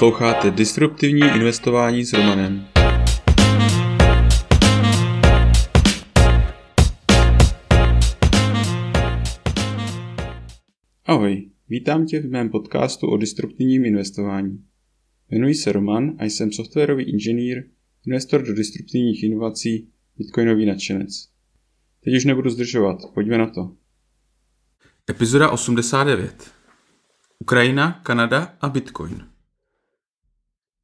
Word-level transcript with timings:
Posloucháte 0.00 0.50
Disruptivní 0.50 1.20
investování 1.20 2.04
s 2.04 2.12
Romanem. 2.12 2.66
Ahoj, 11.04 11.50
vítám 11.68 12.06
tě 12.06 12.20
v 12.20 12.30
mém 12.30 12.48
podcastu 12.48 13.06
o 13.06 13.16
disruptivním 13.16 13.84
investování. 13.84 14.64
Jmenuji 15.30 15.54
se 15.54 15.72
Roman 15.72 16.16
a 16.18 16.24
jsem 16.24 16.52
softwarový 16.52 17.04
inženýr, 17.04 17.64
investor 18.06 18.42
do 18.42 18.54
disruptivních 18.54 19.22
inovací, 19.22 19.88
bitcoinový 20.18 20.66
nadšenec. 20.66 21.28
Teď 22.04 22.16
už 22.16 22.24
nebudu 22.24 22.50
zdržovat, 22.50 22.98
pojďme 23.14 23.38
na 23.38 23.46
to. 23.46 23.72
Epizoda 25.10 25.50
89. 25.50 26.50
Ukrajina, 27.38 28.00
Kanada 28.02 28.56
a 28.60 28.68
Bitcoin. 28.68 29.29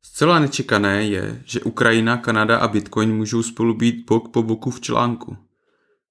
Zcela 0.06 0.38
nečekané 0.38 1.04
je, 1.04 1.42
že 1.44 1.60
Ukrajina, 1.60 2.16
Kanada 2.16 2.58
a 2.58 2.68
Bitcoin 2.68 3.16
můžou 3.16 3.42
spolu 3.42 3.74
být 3.74 4.06
bok 4.06 4.28
po 4.28 4.42
boku 4.42 4.70
v 4.70 4.80
článku. 4.80 5.36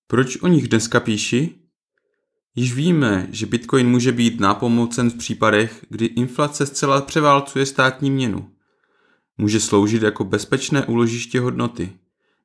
Proč 0.08 0.38
o 0.42 0.48
nich 0.48 0.68
dneska 0.68 1.00
píši? 1.00 1.56
Již 2.56 2.74
víme, 2.74 3.28
že 3.32 3.46
Bitcoin 3.46 3.90
může 3.90 4.12
být 4.12 4.40
nápomocen 4.40 5.10
v 5.10 5.18
případech, 5.18 5.86
kdy 5.90 6.06
inflace 6.06 6.66
zcela 6.66 7.02
převálcuje 7.02 7.66
státní 7.66 8.12
měnu. 8.12 8.52
Může 9.38 9.60
sloužit 9.60 10.02
jako 10.02 10.24
bezpečné 10.24 10.86
úložiště 10.86 11.40
hodnoty, 11.40 11.94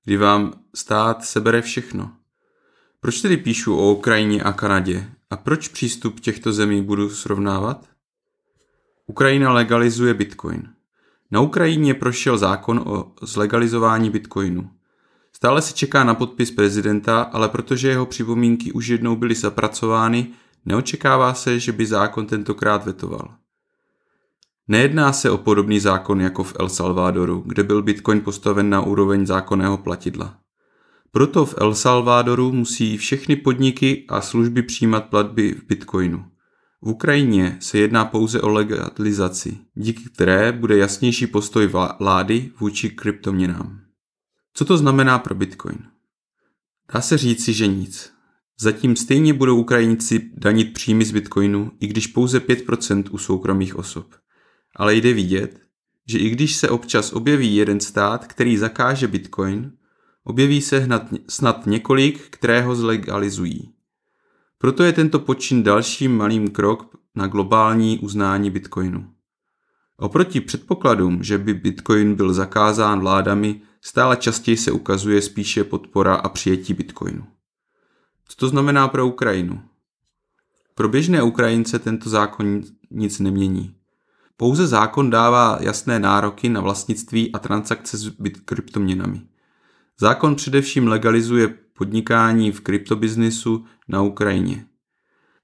kdy 0.05 0.17
vám 0.17 0.53
stát 0.75 1.25
sebere 1.25 1.63
všechno. 1.63 2.13
Proč 3.01 3.21
tedy 3.21 3.37
píšu 3.37 3.77
o 3.77 3.93
Ukrajině 3.93 4.43
a 4.43 4.53
Kanadě 4.53 5.11
a 5.31 5.37
proč 5.37 5.69
přístup 5.69 6.21
těchto 6.21 6.53
zemí 6.53 6.83
budu 6.83 7.11
srovnávat? 7.11 7.89
Ukrajina 9.07 9.53
legalizuje 9.53 10.15
Bitcoin. 10.15 10.80
Na 11.31 11.41
Ukrajině 11.41 11.95
prošel 11.95 12.39
zákon 12.39 12.83
o 12.87 13.13
zlegalizování 13.23 14.11
Bitcoinu. 14.11 14.71
Stále 15.33 15.63
se 15.63 15.75
čeká 15.75 16.05
na 16.05 16.15
podpis 16.15 16.51
prezidenta, 16.51 17.23
ale 17.23 17.49
protože 17.49 17.89
jeho 17.89 18.07
připomínky 18.07 18.73
už 18.73 18.87
jednou 18.87 19.17
byly 19.17 19.35
zapracovány, 19.35 20.27
neočekává 20.65 21.35
se, 21.35 21.59
že 21.59 21.73
by 21.73 21.87
zákon 21.87 22.27
tentokrát 22.27 22.85
vetoval. 22.87 23.35
Nejedná 24.69 25.13
se 25.13 25.31
o 25.31 25.39
podobný 25.39 25.81
zákon 25.81 26.21
jako 26.21 26.45
v 26.45 26.57
El 26.59 26.69
Salvadoru, 26.69 27.43
kde 27.47 27.63
byl 27.63 27.83
Bitcoin 27.83 28.21
postaven 28.21 28.71
na 28.71 28.81
úroveň 28.81 29.27
zákonného 29.27 29.79
platidla. 29.79 30.39
Proto 31.11 31.47
v 31.47 31.55
El 31.59 31.75
Salvadoru 31.75 32.53
musí 32.53 32.97
všechny 32.97 33.37
podniky 33.37 34.05
a 34.09 34.21
služby 34.21 34.63
přijímat 34.63 35.05
platby 35.05 35.55
v 35.55 35.67
Bitcoinu. 35.67 36.25
V 36.83 36.89
Ukrajině 36.89 37.57
se 37.61 37.79
jedná 37.79 38.05
pouze 38.05 38.41
o 38.41 38.49
legalizaci, 38.49 39.59
díky 39.75 40.05
které 40.05 40.53
bude 40.53 40.77
jasnější 40.77 41.27
postoj 41.27 41.71
vlády 42.01 42.51
vůči 42.61 42.91
kryptoměnám. 42.91 43.81
Co 44.55 44.65
to 44.65 44.79
znamená 44.79 45.19
pro 45.19 45.35
Bitcoin? 45.35 45.79
Dá 46.95 47.01
se 47.01 47.19
říci, 47.19 47.53
že 47.53 47.67
nic. 47.67 48.13
Zatím 48.61 48.97
stejně 48.97 49.35
budou 49.35 49.61
Ukrajinci 49.61 50.31
danit 50.35 50.73
příjmy 50.73 51.05
z 51.05 51.13
Bitcoinu, 51.13 51.73
i 51.81 51.87
když 51.87 52.07
pouze 52.07 52.39
5% 52.39 53.05
u 53.11 53.19
soukromých 53.19 53.77
osob. 53.77 54.15
Ale 54.77 54.95
jde 54.95 55.13
vidět, 55.13 55.61
že 56.07 56.19
i 56.19 56.31
když 56.31 56.57
se 56.57 56.69
občas 56.69 57.13
objeví 57.13 57.57
jeden 57.57 57.81
stát, 57.81 58.27
který 58.27 58.57
zakáže 58.57 59.09
Bitcoin, 59.09 59.73
objeví 60.25 60.61
se 60.61 60.89
snad 61.29 61.67
několik, 61.67 62.31
které 62.31 62.63
ho 62.63 62.75
zlegalizují. 62.75 63.75
Proto 64.63 64.85
je 64.85 64.93
tento 64.93 65.19
počin 65.19 65.63
dalším 65.63 66.17
malým 66.17 66.51
krok 66.51 66.97
na 67.15 67.27
globální 67.27 67.99
uznání 67.99 68.51
Bitcoinu. 68.51 69.11
Oproti 69.97 70.41
předpokladům, 70.41 71.23
že 71.23 71.39
by 71.39 71.55
Bitcoin 71.55 72.15
byl 72.15 72.33
zakázán 72.33 73.01
vládami, 73.01 73.61
stále 73.81 74.17
častěji 74.17 74.57
se 74.57 74.73
ukazuje 74.73 75.23
spíše 75.23 75.65
podpora 75.65 76.15
a 76.15 76.29
přijetí 76.29 76.75
Bitcoinu. 76.75 77.27
Co 78.29 78.37
to 78.37 78.49
znamená 78.49 78.89
pro 78.89 79.07
Ukrajinu? 79.07 79.63
Pro 80.75 80.89
běžné 80.89 81.23
Ukrajince 81.23 81.79
tento 81.79 82.11
zákon 82.11 82.63
nic 82.91 83.19
nemění. 83.19 83.75
Pouze 84.37 84.67
zákon 84.67 85.11
dává 85.11 85.59
jasné 85.61 85.99
nároky 85.99 86.49
na 86.49 86.61
vlastnictví 86.61 87.33
a 87.33 87.39
transakce 87.39 87.97
s 87.97 88.13
kryptoměnami. 88.45 89.23
Zákon 90.01 90.35
především 90.35 90.89
legalizuje 90.89 91.55
podnikání 91.81 92.53
v 92.53 92.61
kryptobiznisu 92.61 93.65
na 93.89 94.03
Ukrajině. 94.03 94.67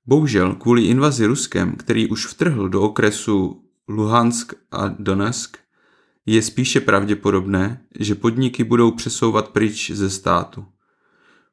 Bohužel 0.06 0.54
kvůli 0.54 0.84
invazi 0.84 1.26
Ruskem, 1.26 1.72
který 1.76 2.08
už 2.08 2.26
vtrhl 2.26 2.68
do 2.68 2.82
okresu 2.82 3.64
Luhansk 3.88 4.52
a 4.70 4.88
Donetsk, 4.88 5.56
je 6.26 6.42
spíše 6.42 6.80
pravděpodobné, 6.80 7.82
že 8.00 8.14
podniky 8.14 8.64
budou 8.64 8.90
přesouvat 8.90 9.48
pryč 9.48 9.90
ze 9.90 10.10
státu. 10.10 10.66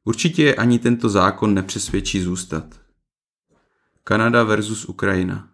Určitě 0.04 0.54
ani 0.54 0.78
tento 0.78 1.08
zákon 1.08 1.54
nepřesvědčí 1.54 2.20
zůstat. 2.20 2.80
Kanada 4.04 4.44
versus 4.44 4.84
Ukrajina. 4.84 5.48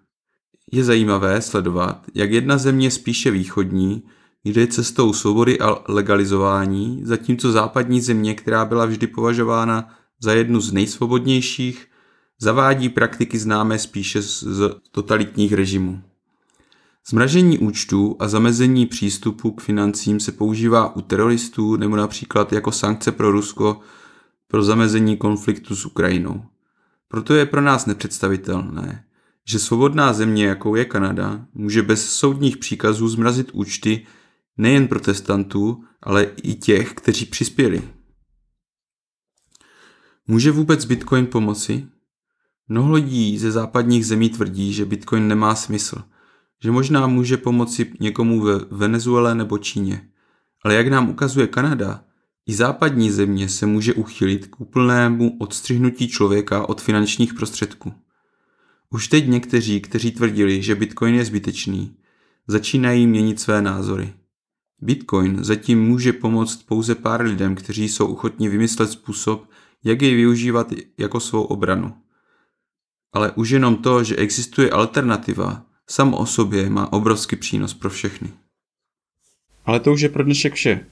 Je 0.73 0.85
zajímavé 0.85 1.43
sledovat, 1.43 2.07
jak 2.15 2.31
jedna 2.31 2.59
země 2.59 2.91
spíše 2.91 3.31
východní 3.31 4.03
jde 4.45 4.67
cestou 4.67 5.13
svobody 5.13 5.61
a 5.61 5.77
legalizování, 5.89 7.01
zatímco 7.05 7.53
západní 7.53 8.01
země, 8.01 8.35
která 8.35 8.65
byla 8.65 8.87
vždy 8.87 9.07
považována 9.07 9.89
za 10.21 10.33
jednu 10.33 10.61
z 10.61 10.73
nejsvobodnějších, 10.73 11.87
zavádí 12.41 12.89
praktiky 12.89 13.39
známé 13.39 13.79
spíše 13.79 14.23
z 14.23 14.55
totalitních 14.91 15.53
režimů. 15.53 16.03
Zmražení 17.09 17.59
účtů 17.59 18.17
a 18.19 18.29
zamezení 18.29 18.87
přístupu 18.87 19.51
k 19.51 19.61
financím 19.61 20.21
se 20.21 20.33
používá 20.33 20.97
u 20.97 21.01
teroristů 21.01 21.77
nebo 21.77 21.97
například 21.97 22.53
jako 22.53 22.73
sankce 22.73 23.13
pro 23.13 23.31
Rusko 23.31 23.81
pro 24.49 24.63
zamezení 24.63 25.17
konfliktu 25.17 25.77
s 25.77 25.87
Ukrajinou. 25.87 26.43
Proto 27.09 27.35
je 27.35 27.47
pro 27.47 27.61
nás 27.61 27.87
nepředstavitelné, 27.87 29.05
že 29.45 29.59
svobodná 29.59 30.13
země, 30.13 30.47
jakou 30.47 30.75
je 30.75 30.85
Kanada, 30.85 31.47
může 31.55 31.83
bez 31.83 32.13
soudních 32.13 32.57
příkazů 32.57 33.09
zmrazit 33.09 33.51
účty 33.53 34.07
nejen 34.61 34.89
protestantů, 34.89 35.85
ale 36.03 36.25
i 36.43 36.55
těch, 36.55 36.95
kteří 36.95 37.27
přispěli. 37.27 37.83
Může 40.27 40.51
vůbec 40.51 40.85
Bitcoin 40.85 41.27
pomoci? 41.27 41.87
Mnoho 42.69 42.93
lidí 42.93 43.39
ze 43.39 43.51
západních 43.51 44.07
zemí 44.07 44.31
tvrdí, 44.31 44.73
že 44.73 44.85
Bitcoin 44.85 45.29
nemá 45.29 45.55
smysl, 45.55 46.03
že 46.63 46.71
možná 46.71 47.07
může 47.07 47.37
pomoci 47.37 47.93
někomu 48.01 48.41
ve 48.41 48.59
Venezuele 48.71 49.35
nebo 49.35 49.59
Číně. 49.59 50.09
Ale 50.65 50.75
jak 50.75 50.89
nám 50.89 51.11
ukazuje 51.11 51.47
Kanada, 51.47 52.05
i 52.47 52.55
západní 52.55 53.11
země 53.11 53.49
se 53.49 53.67
může 53.67 53.95
uchylit 53.95 54.47
k 54.47 54.61
úplnému 54.61 55.37
odstřihnutí 55.39 56.09
člověka 56.09 56.69
od 56.69 56.81
finančních 56.81 57.35
prostředků. 57.35 57.93
Už 58.91 59.09
teď 59.09 59.29
někteří, 59.29 59.81
kteří 59.81 60.11
tvrdili, 60.11 60.63
že 60.63 60.75
Bitcoin 60.75 61.15
je 61.15 61.25
zbytečný, 61.25 61.97
začínají 62.47 63.07
měnit 63.07 63.41
své 63.41 63.63
názory. 63.63 64.20
Bitcoin 64.83 65.45
zatím 65.45 65.83
může 65.83 66.13
pomoct 66.13 66.63
pouze 66.63 66.95
pár 66.95 67.23
lidem, 67.23 67.55
kteří 67.55 67.89
jsou 67.89 68.07
ochotní 68.07 68.49
vymyslet 68.49 68.91
způsob, 68.91 69.51
jak 69.85 70.03
jej 70.03 70.15
využívat 70.15 70.73
jako 70.99 71.21
svou 71.21 71.43
obranu. 71.43 71.95
Ale 73.13 73.33
už 73.33 73.51
jenom 73.51 73.77
to, 73.77 74.05
že 74.05 74.17
existuje 74.17 74.71
alternativa, 74.71 75.67
sam 75.91 76.15
o 76.15 76.27
sobě 76.27 76.71
má 76.71 76.93
obrovský 76.93 77.37
přínos 77.37 77.75
pro 77.75 77.91
všechny. 77.91 78.29
Ale 79.65 79.81
to 79.81 79.93
už 79.93 80.01
je 80.01 80.09
pro 80.09 80.25
dnešek 80.25 80.55
vše. 80.55 80.87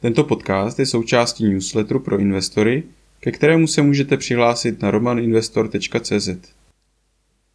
Tento 0.00 0.24
podcast 0.24 0.78
je 0.78 0.86
součástí 0.86 1.44
newsletteru 1.44 2.00
pro 2.00 2.18
investory, 2.18 2.82
ke 3.20 3.32
kterému 3.32 3.66
se 3.66 3.82
můžete 3.82 4.16
přihlásit 4.16 4.82
na 4.82 4.90
romaninvestor.cz. 4.90 6.28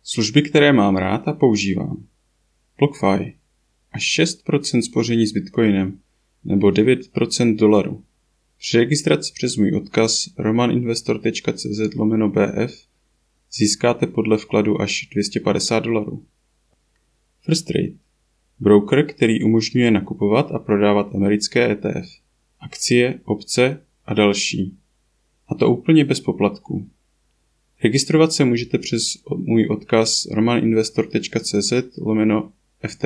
Služby, 0.03 0.41
které 0.41 0.73
mám 0.73 0.95
rád 0.95 1.27
a 1.27 1.33
používám. 1.33 2.03
BlockFi 2.79 3.42
až 3.93 4.19
6% 4.19 4.81
spoření 4.81 5.27
s 5.27 5.31
Bitcoinem 5.31 5.99
nebo 6.43 6.67
9% 6.67 7.55
dolaru. 7.55 8.03
Při 8.57 8.77
registraci 8.77 9.33
přes 9.35 9.57
můj 9.57 9.75
odkaz 9.75 10.29
romaninvestor.cz 10.37 11.95
lomeno 11.95 12.29
BF 12.29 12.87
získáte 13.53 14.07
podle 14.07 14.37
vkladu 14.37 14.81
až 14.81 15.07
250 15.11 15.79
dolarů. 15.79 16.25
First 17.41 17.65
Trade 17.65 17.93
Broker, 18.59 19.05
který 19.05 19.43
umožňuje 19.43 19.91
nakupovat 19.91 20.51
a 20.51 20.59
prodávat 20.59 21.15
americké 21.15 21.71
ETF, 21.71 22.09
akcie, 22.59 23.19
opce 23.25 23.81
a 24.05 24.13
další. 24.13 24.77
A 25.47 25.55
to 25.55 25.69
úplně 25.69 26.05
bez 26.05 26.19
poplatků. 26.19 26.89
Registrovat 27.83 28.33
se 28.33 28.45
můžete 28.45 28.77
přes 28.77 29.03
můj 29.37 29.67
odkaz 29.67 30.25
romaninvestor.cz 30.25 31.73
lomeno 31.97 32.51
FT. 32.87 33.05